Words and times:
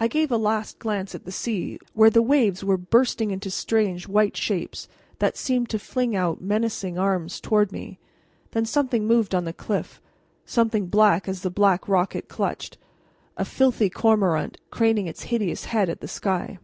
I 0.00 0.08
gave 0.08 0.32
a 0.32 0.36
last 0.36 0.80
glance 0.80 1.14
at 1.14 1.26
the 1.26 1.30
sea, 1.30 1.78
where 1.92 2.10
the 2.10 2.22
waves 2.24 2.64
were 2.64 2.76
bursting 2.76 3.30
into 3.30 3.52
strange 3.52 4.08
white 4.08 4.36
shapes 4.36 4.88
that 5.20 5.36
seemed 5.36 5.68
to 5.70 5.78
fling 5.78 6.16
out 6.16 6.40
menacing 6.40 6.98
arms 6.98 7.38
toward 7.40 7.70
me. 7.70 8.00
Then 8.50 8.64
something 8.64 9.06
moved 9.06 9.32
on 9.32 9.44
the 9.44 9.52
cliff, 9.52 10.02
something 10.44 10.86
black 10.88 11.28
as 11.28 11.42
the 11.42 11.50
black 11.50 11.88
rock 11.88 12.16
it 12.16 12.26
clutched 12.28 12.78
a 13.36 13.44
filthy 13.44 13.88
cormorant, 13.88 14.58
craning 14.72 15.06
its 15.06 15.22
hideous 15.30 15.66
head 15.66 15.88
at 15.88 16.00
the 16.00 16.08
sky. 16.08 16.58